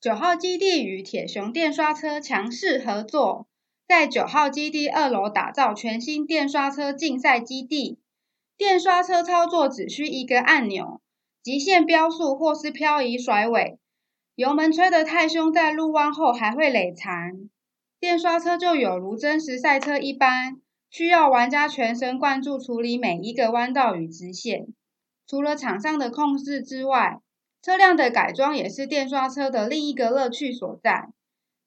[0.00, 3.46] 九号基地与铁雄电刷车强势合作，
[3.86, 7.98] 在九号基地二楼打造全新电刷车竞赛基地。
[8.56, 11.02] 电刷车操作只需一个按钮，
[11.42, 13.78] 极限飙速或是漂移甩尾，
[14.36, 17.50] 油门吹得太凶，在入弯后还会累残。
[17.98, 24.68] 电刷车就有如真实赛车一般，需要玩家全神贯注处理每一个弯道与直线。
[25.26, 27.20] 除了场上的控制之外，
[27.62, 31.10] 车辆的改装也是电刷车的另一个乐趣所在。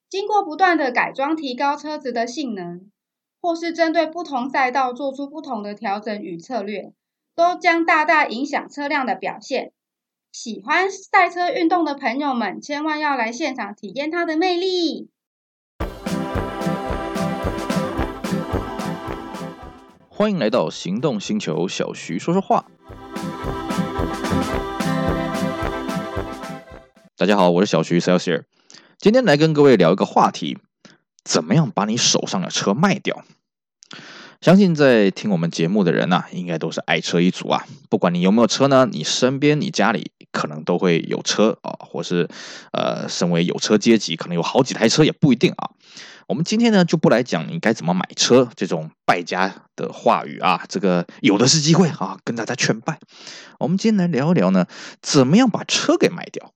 [0.10, 2.90] 经过不断的改装，提高车子的性能，
[3.40, 6.94] 或是针对不同赛道做出不同的调整与策略，
[7.36, 9.72] 都将大大影响车辆的表现。
[10.32, 15.10] 喜欢赛车运动的朋友们，千万要来现场体验它的魅力。
[20.10, 22.66] 欢迎来到行动星球，小徐说说话。
[27.24, 28.44] 大家好，我是小徐 Celsius，
[28.98, 30.58] 今天来跟各位聊一个话题：
[31.24, 33.24] 怎么样把你手上的车卖掉？
[34.42, 37.66] 相信在听我们节目的人呐、啊，应该都是爱车一族啊。
[37.90, 42.28] 不管你有没有车呢，你身边、你家里可能都会有车啊，或是
[42.74, 45.70] 呃，身为有车阶级，可能有好几台车也不一定啊。
[46.28, 53.00] 我们今天呢，就不来讲你该怎么买车这种败家的话语啊，这个有的是机会啊，跟大家劝败。
[53.60, 54.66] 我们今天来聊一聊呢，
[55.02, 56.52] 怎么样把车给卖掉。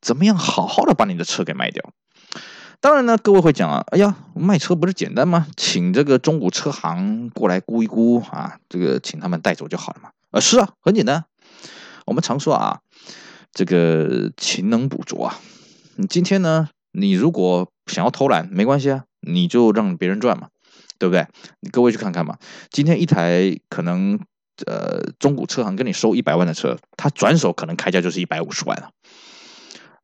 [0.00, 1.82] 怎么样好好的把你的车给卖掉？
[2.78, 5.46] 当然呢，各位会讲啊，哎呀，卖车不是简单吗？
[5.56, 10.10] 请这个中古车行过来估一估啊，这个请他们带走就好了嘛。
[10.30, 11.24] 啊，是啊，很简单。
[12.04, 12.80] 我们常说啊，
[13.52, 15.40] 这个勤能补拙啊。
[15.96, 20.48] 你今天呢，你如果想要偷懒，没关系啊，你就让别人赚嘛，
[20.98, 21.26] 对不对？
[21.60, 22.36] 你各位去看看嘛。
[22.70, 24.20] 今天一台可能
[24.66, 28.90] 呃中古车行跟你收一百万的车，他转手可能开价就是一百五十万了。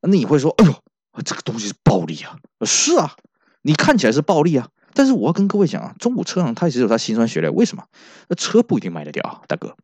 [0.03, 0.75] 那你会说，哎呦，
[1.23, 2.37] 这个东西是暴利啊！
[2.65, 3.15] 是啊，
[3.61, 7.49] 你看起来是暴利啊，但是我要跟各位讲啊，中古车行它其实有它辛酸血泪。
[7.49, 7.83] 为什么？
[8.27, 9.75] 那车不一定卖得掉，大哥。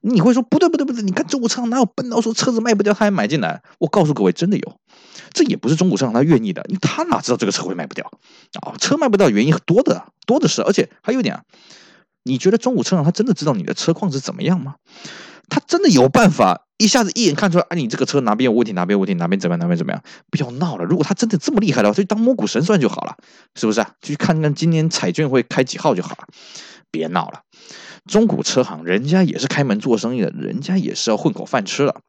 [0.00, 3.62] 你会说不对不对不对，你看中古车行哪有笨到说车子卖不掉他还买进来？
[3.78, 4.76] 我告诉各位，真的有，
[5.32, 8.10] 这也不是中古车行他愿意的，因为他哪知道这个车会卖不掉
[8.60, 8.74] 啊？
[8.78, 11.42] 车卖不掉原因很多的多的是，而且还有一点啊，
[12.24, 14.74] 你觉得中古车行他真的知道你的车况是怎么样吗？
[15.48, 20.02] 他真的有办法一下子一眼看出来，啊，你这个车哪边有问题，哪边有问题，哪边怎么样，哪边怎么样？
[20.30, 20.84] 不要闹了！
[20.84, 23.16] 如果他真的这么厉害的话，就当摸骨神算就好了，
[23.54, 23.92] 是不是啊？
[24.02, 26.26] 去看看今年彩券会开几号就好了。
[26.90, 27.42] 别闹了，
[28.06, 32.00] 中古车行人家也是开门做生意的，人家也是要混口饭吃的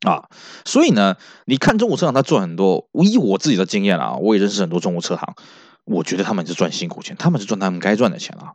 [0.00, 0.24] 啊。
[0.64, 5.34] 所以呢，你看中古车行他赚很多，以我自己的经验啊，我也认识很多中古车行，
[5.84, 8.52] 我觉得他们是赚辛苦钱，他们是赚他们该赚的钱啊。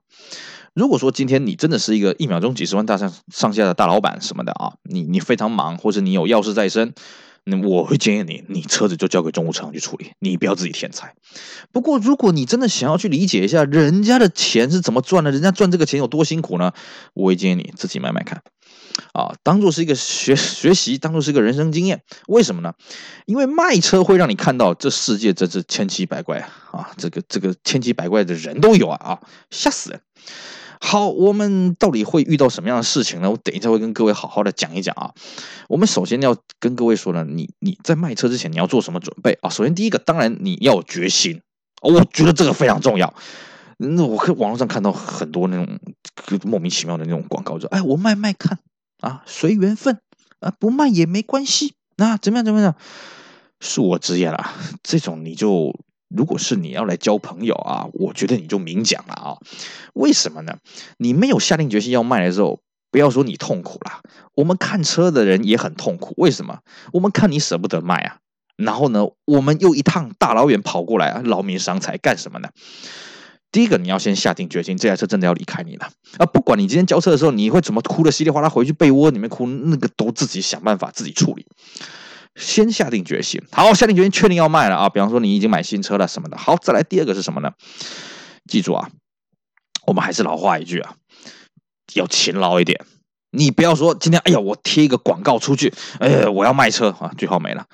[0.74, 6.94] 如果说今天你真的是一个一秒钟几十万大上上下的大老板什么的啊，你你非常忙，或者你有要事在身，
[7.44, 11.14] 那我会建议你，你车子就交给中古车行去处理，你不要自己添柴。
[11.74, 16.72] 不过，如果你真的想要去理解一下人家的钱是怎么赚的，人家赚这个钱有多辛苦呢？
[17.14, 18.42] 我会建议你自己买买看，
[19.12, 22.02] 啊，当做是一个学学习，当做是一个人生经验。
[22.28, 22.76] 为什么呢？
[23.26, 26.38] 因为卖车会让你看到这世界真是千奇百怪
[26.72, 30.02] 啊，这个这个千奇百怪的人都有啊啊，吓死人！
[30.84, 33.30] 好，我们到底会遇到什么样的事情呢？
[33.30, 35.14] 我等一下会跟各位好好的讲一讲啊。
[35.70, 39.50] 我们首先要跟各位说呢，你你在卖车之前你要做什么准备啊？
[39.50, 41.40] 首先第一个，当然你要有决心，
[41.84, 43.14] 我觉得这个非常重要。
[43.78, 45.80] 那我看网络上看到很多那种
[46.44, 48.58] 莫名其妙的那种广告，说哎，我卖卖看
[49.02, 50.00] 啊，随缘分
[50.40, 52.76] 啊，不卖也没关系，那怎么样怎么样？
[53.60, 55.80] 恕我直言啊，这种你就。
[56.16, 59.38] 如果是你要来交朋友啊，我觉得你就明讲了啊。
[59.94, 60.58] 为什么呢？
[60.98, 62.60] 你没有下定决心要卖的时候，
[62.92, 64.02] 不要说你痛苦了，
[64.36, 66.14] 我们看车的人也很痛苦。
[66.18, 66.60] 为什么？
[66.94, 68.18] 我们看你舍不得卖啊，
[68.58, 72.50] 然后呢，我们又一趟大老远跑过来啊，劳民伤财干什么呢？
[73.52, 76.26] 第一个，你要先下定决心，这台车真的要离开你了啊！
[76.26, 81.46] 不管你今天交车的时候，你会怎么哭得稀里哗啦，回去被窝里面哭，那个都自己想办法自己处理。
[82.36, 84.90] 先下定决心，好，下定决心，确定要卖了啊！
[84.90, 87.52] 比方说你已经买新车了什么的，好，再来第二个是什么呢？
[88.50, 88.90] 记住啊，
[89.86, 90.96] 我们还是老话一句啊，
[91.94, 92.86] 要勤劳一点。
[93.32, 97.66] 你不要说今天，哎呀，我贴一个广告出去，哎，我要卖车啊，句号没了。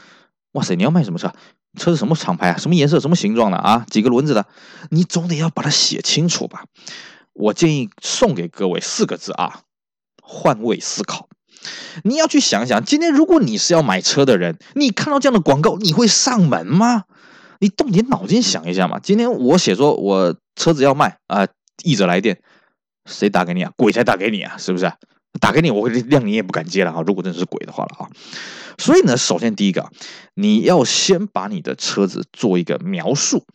[0.54, 1.34] 哇塞，你要卖什么车？
[1.80, 2.58] 车是什么厂牌啊？
[2.58, 3.00] 什么颜色？
[3.00, 3.86] 什么形状的啊？
[3.90, 4.46] 几个轮子的？
[4.90, 6.66] 你总得要把它写清楚吧？
[7.34, 9.62] 我建议送给各位四个字啊，
[10.24, 11.27] 换位思考。
[12.04, 17.06] 你要去想想，今天如果你是要买车的人，你看到这样的广告，你会上门吗？
[17.60, 19.00] 你动点脑筋想一下嘛。
[19.00, 21.48] 今天我写说我车子要卖啊，
[21.84, 22.40] 译者来电，
[23.06, 23.72] 谁打给你啊？
[23.76, 24.92] 鬼才打给你啊，是不是？
[25.40, 27.04] 打给你，我会谅你也不敢接了啊！
[27.06, 28.10] 如果真的是鬼的话了啊！
[28.78, 29.90] 所以呢，首先第一个，
[30.36, 33.46] 你要先把你的车子做一个描述。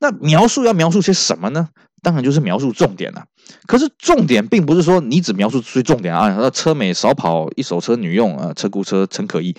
[0.00, 1.68] 那描述要描述些什么呢？
[2.02, 3.24] 当然就是描述重点了。
[3.66, 9.54] 可是重点并不是说你只描述最重点啊，那车美少跑，一手车女用啊，车库车陈可依。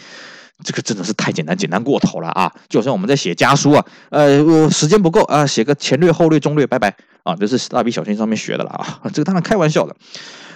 [0.64, 2.50] 这个真的是太简单，简单过头了啊！
[2.70, 7.36] 就好像我们在写家书啊，呃，我时间不够啊，写个前略后略中略，拜拜啊！
[7.36, 9.94] 这是蜡笔小新上面学的了啊，这个当然开玩笑的。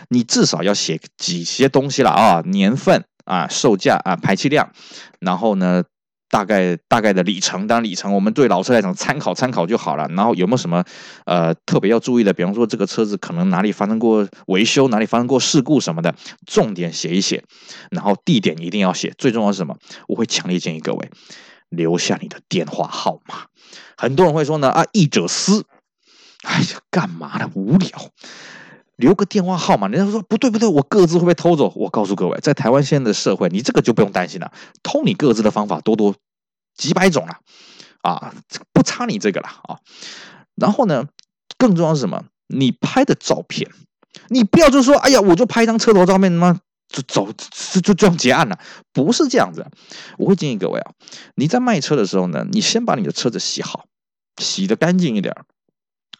[0.10, 4.72] 你至少要写几些东西了啊，年份啊，售价啊，排气量，
[5.20, 5.84] 然后呢，
[6.30, 10.08] 大概大概的里程，当然里程我们对老车来讲参考参考就好了。
[10.10, 10.84] 然后有没有什么
[11.26, 12.34] 呃特别要注意的？
[12.34, 16.16] 比方说这个车子可能哪里发生过维修，哪里发生过事故什么的，
[16.46, 17.44] 重点写一写。
[17.92, 19.78] 然后地点一定要写，最重要是什么？
[20.08, 21.10] 我会强烈建议各位
[21.70, 23.46] 留下你的电话号码。
[23.96, 25.66] 很多人会说呢啊，译者私，
[26.44, 27.50] 哎呀，干嘛呢？
[27.54, 27.90] 无聊。
[29.00, 31.72] 留个电话号码，人家说不对不对，我各自会被偷走。
[31.78, 34.51] 我告诉各位，在台湾现在的社会，你这个就不用担心了，
[34.84, 36.16] 偷你各自的方法多多
[36.75, 37.38] 几百种了，
[38.01, 38.34] 啊，
[38.74, 39.80] 不差你这个了啊。
[40.56, 41.07] 然后呢，
[41.57, 42.25] 更重要是什么？
[42.48, 43.72] 你拍的照片，
[44.28, 46.60] 你不要就说，哎呀，我就拍一张车头照片，他妈
[46.90, 47.31] 就走，
[47.72, 48.60] 就就这样结案了，
[48.92, 49.66] 不是这样子。
[50.18, 50.92] 我会建议各位啊，
[51.36, 53.86] 你在卖车的时候呢，你先把你的车子洗好，
[54.42, 55.34] 洗的干净一点，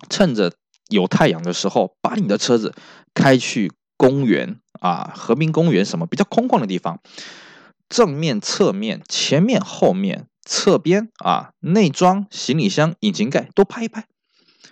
[0.10, 0.54] 趁着。
[0.90, 2.74] 有太阳的时候，把你的车子
[3.14, 7.00] 开去公园啊，和平公园什么比较空旷的地方，
[7.88, 14.06] 正面、侧面、前面、后面、侧边啊，内装、行李箱、引擎盖都拍一拍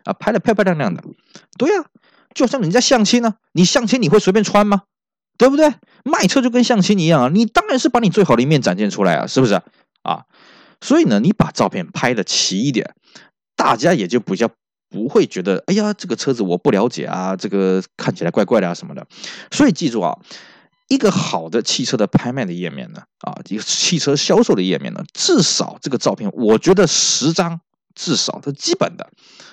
[0.04, 1.04] 啊，拍得漂漂亮亮的。
[1.58, 1.86] 对呀、啊，
[2.34, 4.84] 就像人家相亲呢、你相亲你会随便穿吗？
[5.38, 5.72] 对不对？
[6.04, 9.62] 卖车就跟相亲一样啊，你当然是把你最好的一面展现出来啊，是不是
[10.02, 10.26] 啊？
[10.82, 12.96] 所以呢，你把照片拍得齐一点，
[13.56, 14.50] 大家也就比较。
[14.90, 19.06] 不会觉得，哎呀，这个车子我不了解啊，这个看起来怪怪的啊什么的。
[19.52, 20.18] 所以记住啊，
[20.88, 27.60] 一个好的汽车的拍卖的页面呢，啊，一个汽车销售的页面呢，至少这个照片，我觉得十张
[27.96, 29.10] 至少是基本的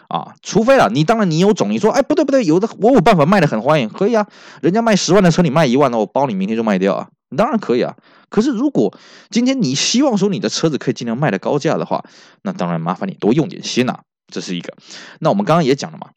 [0.08, 0.34] 啊。
[0.42, 4.26] 除非啊，你当然你有种，你说，哎，不对不对，有的我有办法卖的很欢迎，可以啊。
[4.62, 7.96] 人家卖十万的车，你卖一万呢，我包你明天就卖掉啊，当然可以啊。
[8.28, 8.96] 可是如果
[9.30, 12.04] 今天你希望说你的车子可以尽量卖的高价的话，
[12.42, 14.00] 那当然麻烦你多用点心呐。
[14.34, 14.74] 这是一个，
[15.20, 16.08] 那我们刚刚也讲了嘛，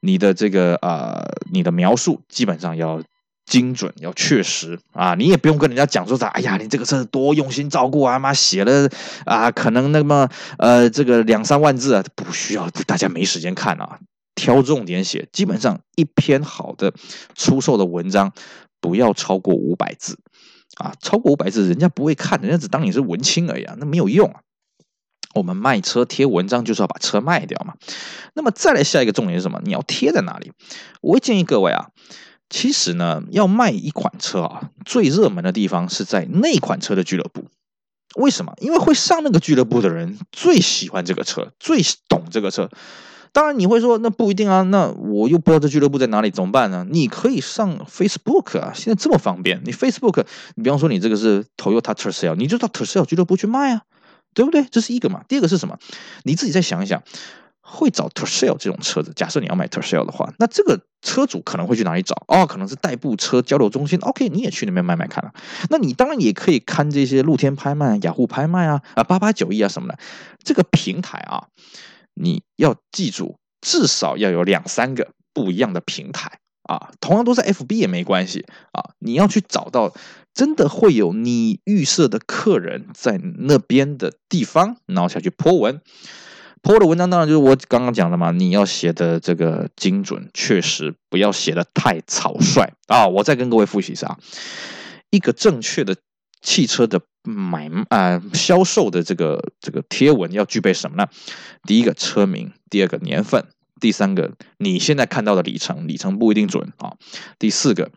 [0.00, 1.22] 你的这个呃，
[1.52, 3.02] 你的描述基本上要
[3.44, 8.88] 精准，要确实啊，你也不用跟人家讲说啥，哎呀，你这个车多用心照顾啊，妈写了
[9.26, 13.98] 啊，可能那么呃，这个两三万字啊，不需要，大家没时间看啊，
[14.34, 16.94] 挑重点写，基本上一篇好的
[17.34, 18.32] 出售的文章
[18.80, 20.18] 不要超过五百字
[20.78, 24.40] 啊，超过五百字人家不会看，人家只当你是文青而已啊，那没有用啊。
[25.34, 27.74] 我们卖车贴文章就是要把车卖掉嘛。
[28.34, 29.60] 那么再来下一个重点是什么？
[29.64, 30.52] 你要贴在哪里？
[31.00, 31.88] 我会建议各位啊，
[32.50, 37.46] 其实呢，要卖一款车啊，最热门的地方是在那款车的俱乐部。
[38.16, 38.52] 为什么？
[38.60, 42.68] 因为会上那个俱乐部的人最喜欢这个车，最懂这个车。
[43.32, 46.86] 当然你会说，那不一定啊，那我又不知道这俱乐部在哪里，怎么办呢？
[46.90, 49.62] 你可以上 Facebook 啊，现在这么方便。
[49.64, 53.80] 你 Facebook，你比方说你这个是 Toyota Tercel，你就到 Tercel 俱乐部去卖啊。
[54.34, 54.64] 对不对？
[54.70, 55.22] 这是一个嘛。
[55.28, 55.78] 第二个是什么？
[56.24, 57.02] 你自己再想一想，
[57.60, 59.12] 会找 Tercel 这种车子。
[59.14, 62.14] 假设你要买 Tercel 的话，那这个车主可能会去哪里找？
[62.28, 63.98] 哦，可能是代步车交流中心。
[64.00, 65.32] OK，你也去那边买买看啊。
[65.70, 69.98] 那你当然也可以看这些露天拍卖、雅虎拍卖啊、啊八八九一啊什么的。
[70.42, 71.48] 这个平台啊，
[72.14, 76.90] 你要记住，至少要有两三个不一样的平台啊。
[77.00, 78.90] 同样都在 FB 也没关系啊。
[78.98, 79.92] 你要去找到。
[80.34, 85.80] 真的会有你预设的客人在那边的地方，然后下去 po 文
[86.62, 93.06] ，po 的文章当然就是我刚刚讲的嘛，你要写的这个精准确实，不要写的太草率啊！
[93.08, 94.18] 我再跟各位复习一下，
[95.10, 95.96] 一个正确的
[96.40, 101.08] 汽车的买啊销售的这个这个贴文要具备什么呢？
[101.64, 103.46] 第一个车名，第二个年份。
[103.82, 106.94] 第三个，你现在看到的里程，里程不一定准啊。
[107.40, 107.90] 第四个，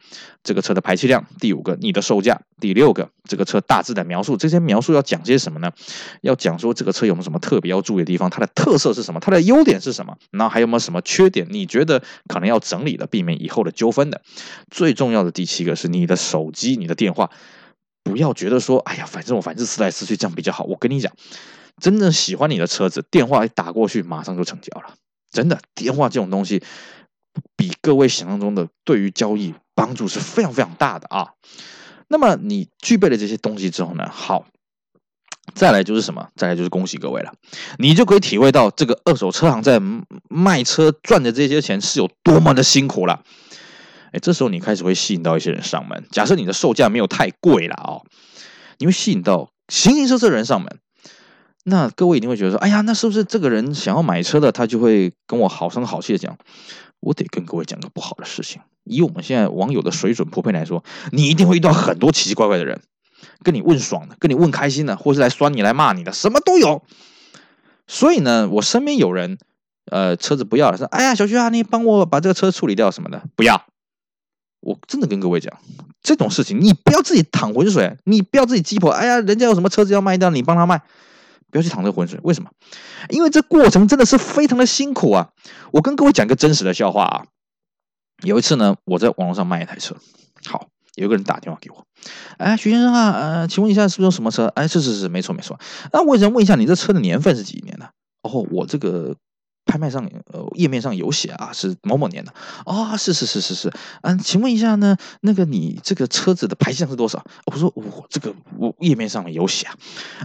[0.44, 1.28] 这个车的排气量。
[1.40, 2.42] 第五个，你的售价。
[2.60, 4.36] 第六个，这个车大致的描述。
[4.36, 5.72] 这些描述要讲些什么呢？
[6.22, 8.32] 要讲说这个车有没有什么特别要注意的地方？
[8.32, 9.20] 它的特色是什么？
[9.20, 10.18] 它的优点是什么？
[10.32, 11.46] 然后还有没有什么缺点？
[11.52, 14.24] 你觉得可能要整理的，避免以后的纠纷的。
[14.72, 17.30] 最重要的第七个是你的手机，你的电话，
[18.04, 20.64] 不要觉得说，哎呀，反正我反正撕来撕去这样比较好。
[20.64, 21.14] 我跟你讲，
[21.80, 24.96] 真正喜欢你的车子，电话一打过去，马上就成交了。
[25.36, 26.64] 真的，电话这种东西，
[27.58, 31.34] 比各位想象中的对于交易帮助是非常非常大的啊。
[32.08, 34.46] 那么你具备了这些东西之后呢，好，
[35.54, 36.30] 再来就是什么？
[36.38, 37.34] 再来就是恭喜各位了，
[37.78, 39.82] 你就可以体会到这个二手车行在
[40.30, 43.22] 卖车赚的这些钱是有多么的辛苦了。
[44.14, 46.06] 哎，这时候你开始会吸引到一些人上门。
[46.12, 48.06] 假设你的售价没有太贵了哦，
[48.78, 50.80] 你会吸引到形形色色的人上门。
[51.68, 56.38] 那各位一定会觉得说，哎呀，那是不是这个人想要买车的，他就会跟我好声好气的讲？
[57.00, 58.62] 我得跟各位讲个不好的事情。
[58.84, 62.80] 以我们现在网友的水准普遍来说，你一定会遇到很多奇奇怪怪的人，
[63.44, 66.84] 跟你问爽的，跟你问开心的，或是来酸你、来骂你的，什么都有。
[67.88, 69.40] 所以呢，我身边有人，
[69.92, 73.66] 呃，车子不要了，说，哎呀，小徐啊，你帮我把这个车处理掉什么的，不要。
[74.62, 75.52] 我真的跟各位讲，
[76.02, 78.92] 这种事情你不要自己淌浑水，你不要自己鸡婆。
[78.92, 80.82] 哎呀，人家有什么车子要卖掉，你帮他卖。
[81.56, 82.50] 不要去淌这浑水，为什么？
[83.08, 85.30] 因为这过程真的是非常的辛苦啊！
[85.72, 87.26] 我跟各位讲个真实的笑话啊。
[88.24, 89.96] 有一次呢，我在网络上卖一台车，
[90.48, 91.86] 好，有个人打电话给我，
[92.38, 94.48] 哎，徐先生啊，呃，请问一下是不是什么车？
[94.48, 95.58] 哎，是是是，没错没错。
[95.94, 97.90] 那我想问一下，你这车的年份是几年的？
[98.24, 99.16] 哦，我这个。
[99.66, 102.34] 拍卖上，呃，页面上有写啊，是某某年的
[102.66, 107.26] 啊、是是是是是，嗯，请问一下呢，那个你这个车子的排量是多少？
[107.46, 109.76] 我说我、这个我页面上面有写啊，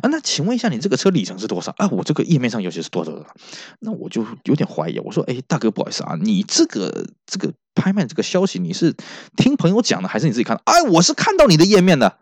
[0.02, 1.74] 啊，那请问一下你这个车里程是多少？
[1.78, 3.34] 啊，我这个页面上有写是多少多少？
[3.80, 8.94] 那我就有点怀疑，我说，哎，大哥不好意思啊，你这个这个拍卖这个消息你是
[9.36, 10.62] 听朋友讲的，还是你自己看的？
[10.66, 12.18] 哎，我是看到你的页面的，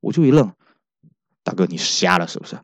[0.00, 0.52] 我就一愣，
[1.42, 2.58] 大哥你瞎了是不是？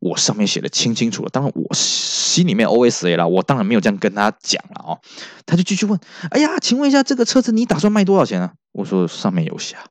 [0.00, 4.98] 我上面写的清清楚楚，当然我心里面 OSA 了，我当然没有这样跟他讲了哦。
[5.44, 9.84] 他就继续问：“哎呀，请问一下，这个车子你打算卖多少钱呢？”我说：“上面有写啊，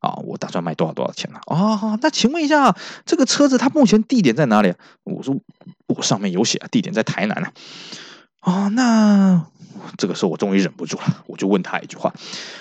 [0.00, 2.76] 啊，我打算卖多少多少钱呢？”哦，那请问一下，
[3.06, 4.74] 这个车子它目前地点在哪里？
[5.04, 5.36] 我说
[5.86, 7.52] ：“我上面有写啊，地点在台南啊。”
[8.42, 9.46] 哦，那
[9.96, 12.12] 这个时候我终于忍不住了，我就问他一句话：“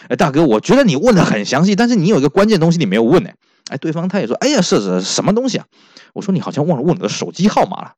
[0.07, 3.31] 哎，大哥，我觉得你问的很详细，但是你有一个关键东西你没有问呢。”
[3.69, 5.65] 哎，对方他也说：“哎呀，是是什么东西啊？”
[6.13, 7.93] 我说：“你好像忘了问你的手机号码了。”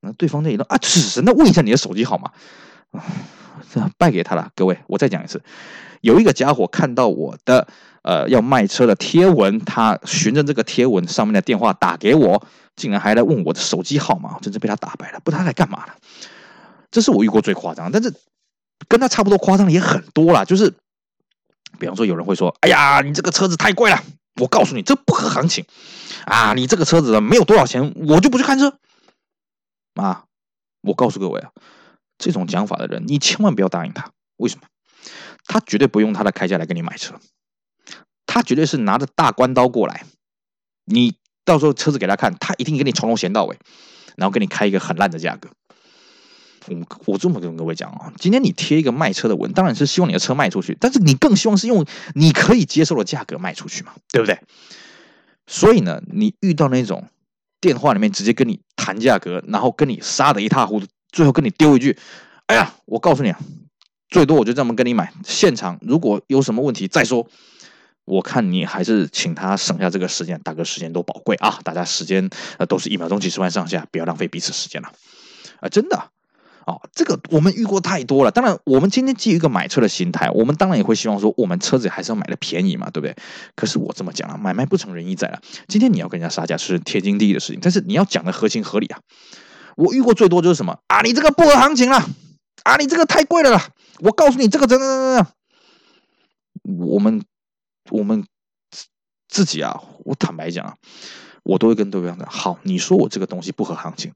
[0.00, 2.30] 那对方那一愣：“啊，是，那问一下你的手机号码。”，
[3.72, 4.50] 这样败给他了。
[4.54, 5.42] 各位，我再讲一次，
[6.00, 7.66] 有一个家伙看到我的
[8.02, 12.46] 呃要卖车的贴文，他循着这个贴文上面的电话打给我，
[12.76, 15.20] 竟然还来问我的手机号码，真是被他打败了。
[15.24, 15.94] 不知道他来干嘛了。
[16.90, 18.14] 这是我遇过最夸张，但是
[18.86, 20.44] 跟他差不多夸张的也很多啦。
[20.44, 20.72] 就是
[21.78, 24.00] 比方说，有人会说：“哎呀，你这个车子太贵了。”
[24.40, 25.64] 我告诉你，这不合行情
[26.26, 26.54] 啊！
[26.54, 28.78] 你这个车子没有多少钱，我就不去看车
[29.94, 30.24] 啊！
[30.82, 31.50] 我告诉各位啊，
[32.18, 34.10] 这种讲法的人，你千万不要答应他。
[34.36, 34.66] 为什么？
[35.46, 37.20] 他绝对不用他的开价来跟你买车，
[38.26, 40.04] 他绝对是拿着大关刀过来。
[40.84, 41.14] 你
[41.44, 43.58] 到时候车子给他看，他一定给你从头闲到尾，
[44.16, 45.50] 然后给你开一个很烂的价格。
[46.68, 54.38] 我我这么跟各位讲啊，今天你贴一个卖车的文，当然是希望你的车卖出去，但是你更希望是用你可以接受的价格卖出去嘛，对不对？
[55.46, 57.08] 所以呢，你遇到那种
[57.60, 61.98] 电话里面直接跟你谈价格，然后跟你杀得一塌糊涂，最后跟你丢一句
[62.46, 63.38] ：“哎呀，我告诉你啊，
[64.08, 67.28] 最多我就这么跟你买，现场如果有什么问题再说。”
[68.06, 72.28] 我看你还是请他省下这个时间，大哥时间都宝贵啊，大家时间
[72.58, 74.92] 呃都是一秒钟几十万上下，不要浪费彼此时间了
[75.60, 76.10] 啊，真的。
[76.66, 78.30] 哦，这个我们遇过太多了。
[78.30, 83.14] 当然，我们今天基于一个买车的心态，我们当然也会希望说，我们车子还是要买的便宜嘛，对不对？
[83.54, 85.40] 可是我这么讲了，买卖不成仁义在了。
[85.68, 89.00] 今天你要跟人家杀价是天经地义的事情，但是你要讲的合情合理啊。
[89.76, 91.98] 我遇过最多就是什么啊，你这个不合行情了，
[92.62, 93.68] 啊，你这个太贵了啦。
[93.98, 95.26] 我告诉你，这个真的真的，
[96.86, 97.22] 我们
[97.90, 98.24] 我们
[99.28, 100.76] 自己啊，我坦白讲啊，
[101.42, 104.12] 我都会跟对方讲，好，你说我这个东西不合行情，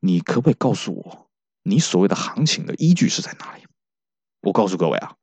[0.00, 1.23] 你可不可以告诉我？
[1.64, 3.64] 你所谓的行情的依据是在哪里？
[4.42, 5.14] 我告诉各位啊，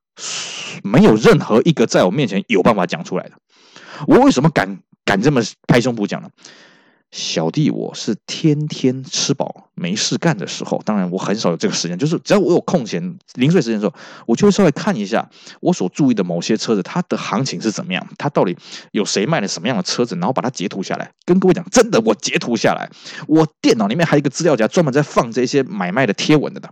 [0.84, 3.38] 没有任何一个在我面前有办法讲出来的。
[4.08, 6.30] 我为什么敢敢这么拍胸脯讲呢？
[7.12, 13.94] 小弟我是天天吃饱没事干的时候，当然我很少有这个时间，就是只要我有空闲零碎时间的时候，
[14.26, 18.56] 我就会稍微看一下我所注意的某些车子，它的行情是怎么样，它到底
[18.92, 22.90] 有谁卖了什么样的车子，然后把它截图下来，跟各位讲，真的我截图下来，
[23.28, 26.70] 我电脑里面还有一个资料夹，专门在放这些买卖的贴文的呢。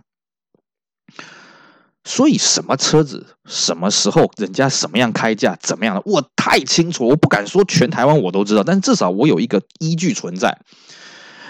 [2.04, 10.58] 所以什么车子什么时候人家什么样开价怎么样的，我太清楚，我不敢说全台湾我都知道，但至少我有一个依据存在。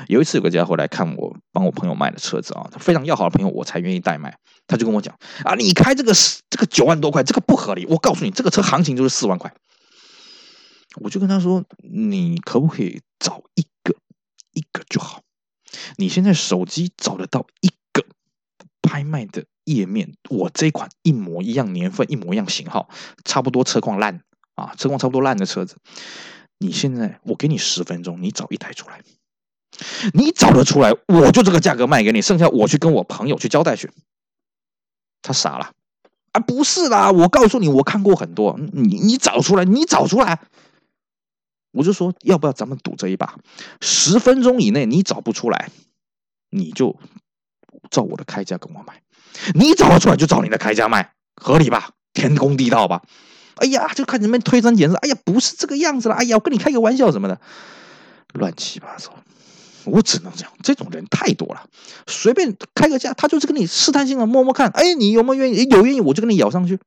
[0.09, 4.39] 有一次有个家伙来看我帮我朋友卖的车子啊，他非常要好的朋友，我才愿意代卖。
[4.67, 5.15] 他就跟我讲
[5.45, 6.13] 啊，你开这个
[6.49, 7.85] 这个九万多块，这个不合理。
[7.87, 9.53] 我告诉你，这个车行情就是四万块。
[11.03, 13.95] 我就跟他说，你可不可以找一个
[14.55, 15.21] 一个就好？
[15.97, 18.05] 你现在手机找得到一个
[18.83, 19.45] 拍卖的？
[19.77, 22.89] 页面，我这款一模一样年份，一模一样型号，
[23.25, 24.23] 差不多车况烂
[24.55, 25.77] 啊，车况差不多烂的车子，
[26.59, 29.03] 你现在我给你十分钟，你找一台出来，
[30.15, 33.91] 你找得出来，我就这个价格卖给你，剩下我去跟我朋友去交代去。
[35.23, 35.73] 他傻了，
[36.33, 40.41] 啊，不是啦，我告诉你，我看过很多，你你找出来，你找出来。
[41.73, 43.39] 我就说，要不要咱们赌这一把？
[43.81, 45.71] 十分钟以内你找不出来，
[46.51, 46.99] 你就
[47.91, 48.95] 照我的开价跟我买；
[49.55, 51.91] 你找得出来，就找你的开价卖，合理吧？
[52.13, 53.03] 天公地道吧？
[53.57, 57.41] 哎呀，就看你们推三拣四，哎呀，不是这个样子了，哎呀，我跟你开个玩笑什么的，
[58.35, 59.13] 乱七八糟。
[59.85, 61.65] 我只能讲，这种人太多了，
[62.07, 65.65] 随便开个价，他就是跟你试探性的摸摸看，哎，你有没有愿意？
[65.71, 66.79] 有愿意我就跟你咬上去。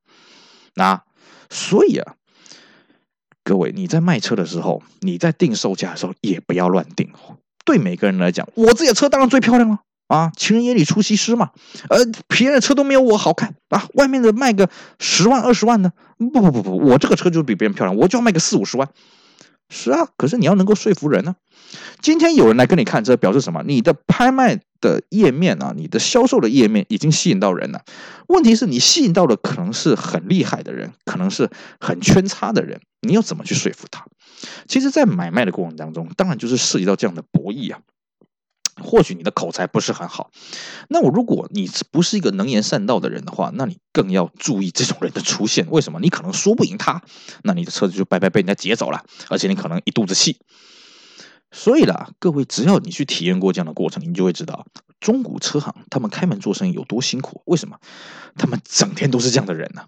[0.76, 1.04] 那
[1.50, 2.16] 所以啊。
[3.46, 7.12] 各位，你在卖车的时候，你在定售价的时候，也不要乱定。
[7.66, 9.80] 对每个人来讲，我自己的车当然最漂亮了
[10.14, 10.32] 啊！
[10.38, 11.50] 情人眼里出西施嘛。
[11.90, 13.88] 呃，别人的车都没有我好看啊。
[13.96, 18.88] 外面的卖个十万二十万的，不不不不，我这个车就是比别人漂亮，我就要卖个四五十万。
[19.70, 21.36] 是啊，可是你要能够说服人呢、
[22.00, 23.64] 今天有人来跟你看车，表示什么？
[23.66, 27.82] 你的拍卖的页面啊，你的销售的页面已经吸引到人了。
[28.28, 32.82] 问题是你吸引到的可能是很厉害的人，可能是很圈叉的人。
[33.02, 34.06] 你要怎么去说服他？
[34.68, 37.80] 其实，在买卖的过程当中，当然就是涉及到这样的博弈啊。
[38.82, 40.32] 或许你的口才不是很好，
[40.88, 45.68] 那我如果你不是一个能言善道的人的话，那你更要注意这种人的出现。
[45.70, 46.00] 为什么？
[46.00, 47.02] 你可能说不赢他，
[47.44, 50.38] 那你的车子就白白被人家劫走了，而且你可能一肚子气。
[51.52, 54.66] 所以啦，各位，只要你去体验过这样的过程，你就会知道
[55.00, 57.44] 中古车行他们开门做生意有多辛苦。
[57.46, 57.78] 为什么？
[58.36, 59.84] 他们整天都是这样的人呢、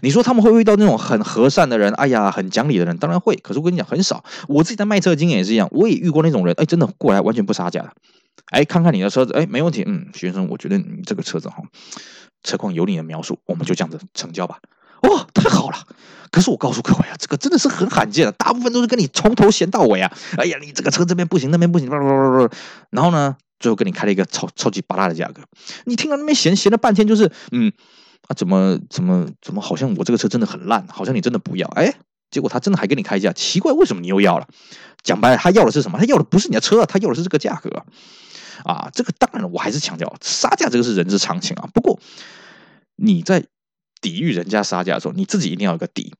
[0.00, 3.36] 你说他们会遇到那种很和善的人，哎呀，很讲理的人，当然会。
[3.36, 4.24] 可是我跟你讲，很少。
[4.48, 7.92] 我自己在卖车的经验也是一样，我也遇过那种人，哎，真的过来完全不杀价的，
[8.46, 11.56] 哎，看看你的车子，哎，没问题，嗯，徐先生，我觉得你这个车子哈，
[12.42, 14.58] 车况有你的描述，我们就这样子成交吧。
[15.02, 15.78] 哇，太好了！
[16.30, 20.12] 可是我告诉各位啊，这个真的是很罕见的，大部分都是跟你从头闲到尾啊。
[20.36, 21.88] 哎呀，你这个车这边不行，那边不行，
[22.90, 25.42] 然后呢，最后跟你开了一个超超级巴拉的价格，
[25.84, 27.72] 你听到那边闲闲了半天，就是嗯。
[28.28, 31.92] 啊，怎么怎么怎么好像我这个车真的很烂，好像你真的不要，哎，
[32.30, 34.46] 结果他真的还跟你开价，奇怪，为什么你又要了？
[35.02, 35.98] 讲白了，他要的是什么？
[35.98, 37.68] 他要的不是你的车，他要的是这个价格
[38.64, 38.90] 啊！
[38.92, 41.68] 这个当然，我还是强调杀价这个是人之常情啊。
[41.72, 41.98] 不过
[42.96, 43.44] 你在
[44.00, 46.14] 抵御人家杀价的时候，你自己一定要有个底。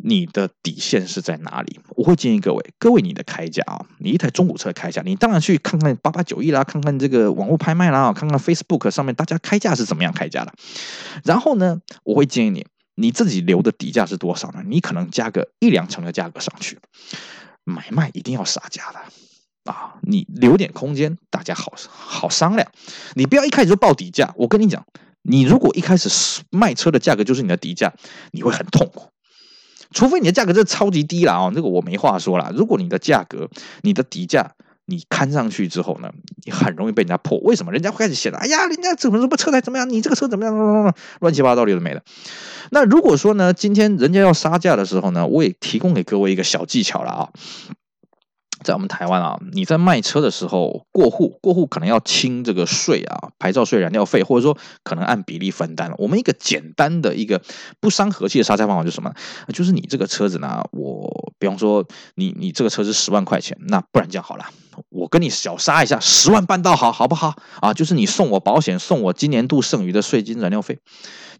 [0.00, 1.80] 你的底线是在哪里？
[1.96, 10.54] 我会建议各位，各位你的开价啊，你一台中古车开价，你当然去看看八八九亿啦，看看这个网络拍卖啦，看看 Facebook 上面大家开价是怎么样开价的。
[11.24, 12.64] 然后呢，我会建议你，
[12.94, 14.62] 你自己留的底价是多少呢？
[14.64, 16.78] 你可能加个一两成的价格上去。
[17.64, 19.00] 买卖一定要杀价的
[19.68, 22.66] 啊，你留点空间，大家好好商量。
[23.12, 24.32] 你不要一开始就报底价。
[24.38, 24.86] 我跟你讲，
[25.20, 27.92] 你如果一开始卖车的价格就是你的底价，
[28.32, 29.10] 你会很痛苦。
[29.92, 32.50] 除非你的价格真的超级低了啊，这个我没话说了。
[32.56, 33.50] 如果你的价格、
[33.82, 34.52] 你的底价
[34.86, 36.10] 你看上去之后呢，
[36.46, 37.38] 你很容易被人家破。
[37.40, 37.70] 为什么？
[37.70, 39.86] 人家会开始写了，哎呀，人家怎么怎么车台怎么样？
[39.90, 40.94] 你这个车怎么样？
[41.20, 42.00] 乱七八糟的都没了。
[42.70, 47.28] 那如果说呢，今天人家要杀价的时候呢，我也提供给各位一个小技巧了啊。
[48.68, 55.94] 在我们台湾啊，你在卖车的时候过户，过户可能要清这个税啊，牌照税、燃料费，或者说可能按比例分担了。
[55.96, 57.40] 我们一个简单的一个
[57.80, 59.10] 不伤和气的杀价方法就是什么？
[59.54, 61.82] 就是你这个车子呢，我比方说
[62.16, 64.44] 你你这个车是十万块钱，那不然这样好了，
[64.90, 67.34] 我跟你小杀一下，十万办到好，好不好？
[67.62, 70.78] 啊，就是你送我保险，送我今年度剩余的税金、燃料费，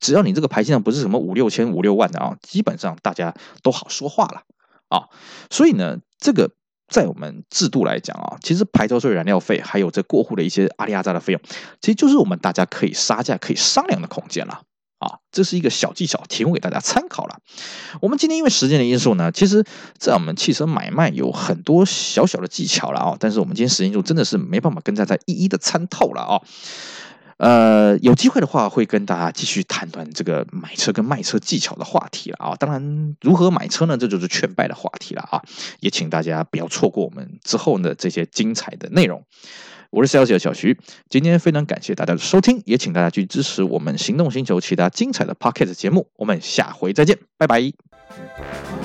[0.01, 4.45] 只要你这个牌面不是什么五六千、五六万的啊，基本上大家都好说话了
[4.89, 5.13] 啊。
[5.51, 6.53] 所以呢，这个。
[6.89, 11.43] 在我们制度来讲啊，其实牌照税、燃料费，还有这过户的一些阿里阿扎的费用，
[11.81, 14.63] 其实就是我们大家可以杀价、可以商量的空间了
[14.99, 15.19] 啊。
[15.31, 17.39] 这是一个小技巧，提供给大家参考了。
[18.01, 19.65] 我们今天因为时间的因素呢，其实
[19.99, 26.41] 在我们汽车买卖有很多小小的技巧了啊，但是我们今天时间就真的是没办法跟大家一一的参透了啊。
[27.39, 32.55] 呃，有机会的话会跟大家继续谈谈这个买车跟卖车技巧的话题了啊。
[32.57, 33.97] 当然，如何买车呢？
[33.97, 35.41] 这就是劝败的话题了啊。
[35.81, 39.23] 也请大家不要错过我们之后的这些精彩的内容。
[39.91, 46.09] 我是小小小徐，今天非常感谢大家的收听，也请大家去支持我们行动星球其他精彩的 Pocket 节目。
[46.17, 48.78] 我们下回再见，拜拜。